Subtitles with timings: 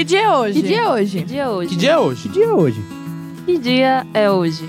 [0.00, 0.62] Que dia é hoje?
[0.62, 1.18] Que dia é hoje?
[1.18, 1.68] Que dia é hoje?
[1.68, 2.22] Que dia é hoje?
[2.22, 2.84] Que dia é hoje?
[3.44, 4.64] Que dia é hoje?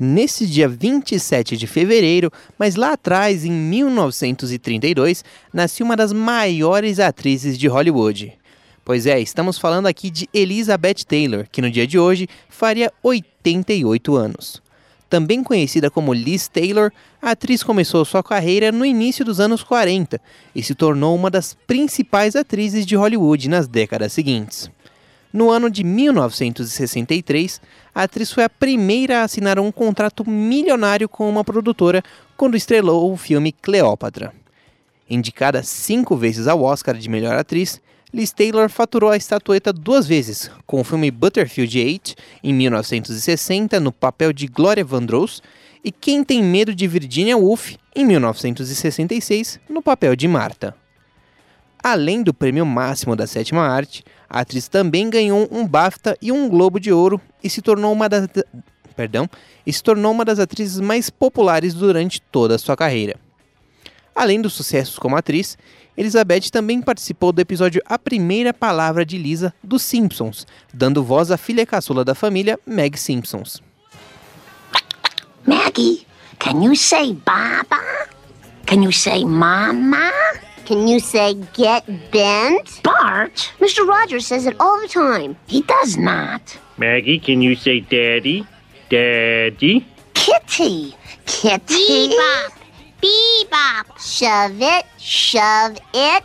[0.00, 7.58] Nesse dia 27 de fevereiro, mas lá atrás, em 1932, nasceu uma das maiores atrizes
[7.58, 8.38] de Hollywood.
[8.88, 14.16] Pois é, estamos falando aqui de Elizabeth Taylor, que no dia de hoje faria 88
[14.16, 14.62] anos.
[15.10, 20.18] Também conhecida como Liz Taylor, a atriz começou sua carreira no início dos anos 40
[20.54, 24.70] e se tornou uma das principais atrizes de Hollywood nas décadas seguintes.
[25.30, 27.60] No ano de 1963,
[27.94, 32.02] a atriz foi a primeira a assinar um contrato milionário com uma produtora
[32.38, 34.32] quando estrelou o filme Cleópatra.
[35.10, 40.50] Indicada cinco vezes ao Oscar de melhor atriz, Liz Taylor faturou a estatueta duas vezes,
[40.66, 45.42] com o filme Butterfield 8, em 1960, no papel de Gloria Vandross,
[45.84, 50.74] e Quem Tem Medo de Virginia Woolf, em 1966, no papel de Marta.
[51.84, 56.48] Além do prêmio máximo da sétima arte, a atriz também ganhou um BAFTA e um
[56.48, 58.26] Globo de Ouro e se tornou uma das,
[58.96, 59.28] perdão,
[59.70, 63.27] se tornou uma das atrizes mais populares durante toda a sua carreira.
[64.18, 65.56] Além dos sucessos como atriz,
[65.96, 71.36] Elizabeth também participou do episódio A Primeira Palavra de Lisa dos Simpsons, dando voz à
[71.36, 73.62] filha caçula da família, Meg Simpsons.
[75.46, 76.04] Maggie,
[76.40, 77.80] can you say Baba?
[78.66, 80.10] Can you say Mama?
[80.66, 82.82] Can you say get bent?
[82.82, 83.52] Bart?
[83.60, 83.86] Mr.
[83.86, 85.36] Rogers says it all the time.
[85.46, 86.58] He does not.
[86.76, 88.44] Maggie, can you say daddy?
[88.90, 89.86] Daddy?
[90.14, 90.96] Kitty.
[91.24, 92.08] Kitty.
[92.08, 92.57] Bebop.
[93.00, 94.00] Bebop.
[94.00, 94.86] Shove it.
[94.98, 96.24] Shove it.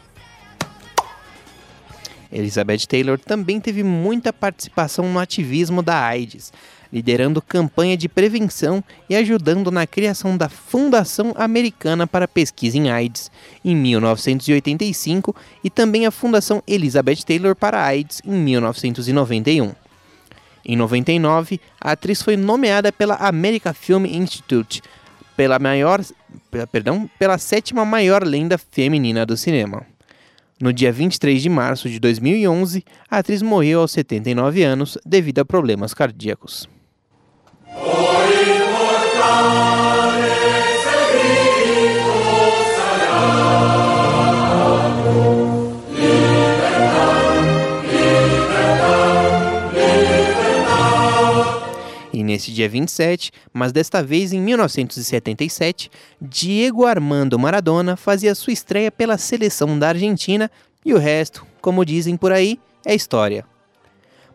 [2.32, 6.52] Elizabeth Taylor também teve muita participação no ativismo da AIDS,
[6.92, 13.32] liderando campanha de prevenção e ajudando na criação da Fundação Americana para Pesquisa em AIDS
[13.64, 19.74] em 1985 e também a Fundação Elizabeth Taylor para AIDS em 1991.
[20.66, 24.82] Em 99, a atriz foi nomeada pela American Film Institute
[25.36, 26.02] pela maior,
[26.72, 29.86] perdão, pela sétima maior lenda feminina do cinema.
[30.60, 35.46] No dia 23 de março de 2011, a atriz morreu aos 79 anos devido a
[35.46, 36.70] problemas cardíacos.
[52.44, 55.90] Nesse dia 27, mas desta vez em 1977,
[56.22, 60.52] Diego Armando Maradona fazia sua estreia pela seleção da Argentina
[60.84, 63.46] e o resto, como dizem por aí, é história.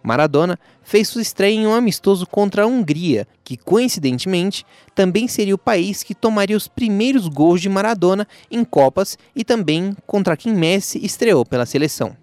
[0.03, 4.65] Maradona fez sua estreia em um amistoso contra a Hungria, que coincidentemente
[4.95, 9.95] também seria o país que tomaria os primeiros gols de Maradona em Copas e também
[10.07, 12.17] contra quem Messi estreou pela seleção.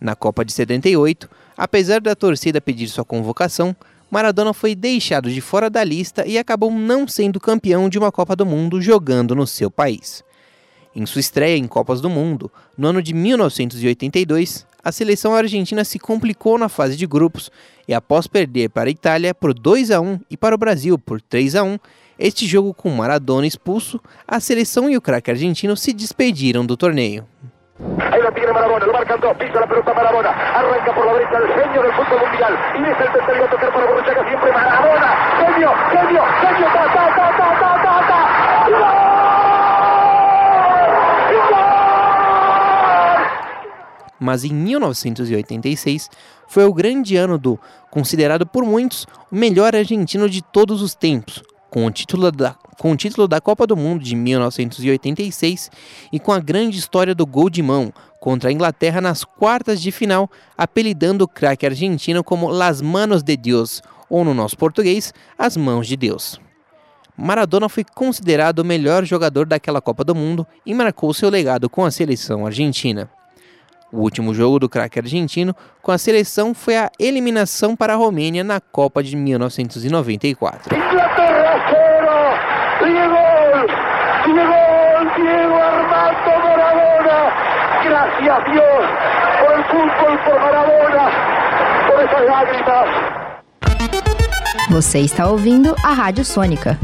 [0.00, 3.74] Na Copa de 78, apesar da torcida pedir sua convocação,
[4.10, 8.34] Maradona foi deixado de fora da lista e acabou não sendo campeão de uma Copa
[8.34, 10.24] do Mundo jogando no seu país.
[10.96, 15.98] Em sua estreia em Copas do Mundo, no ano de 1982, a seleção argentina se
[15.98, 17.50] complicou na fase de grupos
[17.86, 21.20] e, após perder para a Itália por 2 a 1 e para o Brasil por
[21.20, 21.78] 3 a 1,
[22.18, 27.26] este jogo com Maradona expulso, a seleção e o craque argentino se despediram do torneio.
[27.78, 31.38] Ahí lo tiene Marabona, lo marcan dos, pisa la pelota Marabona, arranca por la derecha
[31.38, 35.06] el genio del fútbol mundial, y es el tercero a tocar para Borruchaga siempre Marabona,
[35.38, 38.18] genio, genio, genio, ta, ta, ta, ta, ta, ta, ta,
[44.18, 46.10] Mas em 1986
[46.48, 47.60] foi o grande ano do,
[47.92, 52.92] considerado por muitos, o melhor argentino de todos os tempos, com o título da, com
[52.92, 55.70] o título da Copa do Mundo de 1986
[56.12, 59.92] e com a grande história do gol de mão contra a Inglaterra nas quartas de
[59.92, 65.56] final, apelidando o craque argentino como Las Manos de Deus, ou no nosso português, As
[65.56, 66.40] Mãos de Deus.
[67.16, 71.84] Maradona foi considerado o melhor jogador daquela Copa do Mundo e marcou seu legado com
[71.84, 73.10] a seleção argentina.
[73.90, 78.44] O último jogo do craque argentino com a seleção foi a eliminação para a Romênia
[78.44, 80.76] na Copa de 1994.
[80.76, 81.38] Inglaterra
[81.70, 82.18] cero,
[82.84, 83.16] Diego,
[84.26, 84.58] Diego,
[85.16, 87.32] Diego Armando Maradona,
[87.88, 88.84] gracias Dios
[89.40, 91.10] por el fútbol, por Maradona,
[91.88, 92.86] por esas lágrimas.
[94.70, 96.78] Você está ouvindo a Rádio Sônica.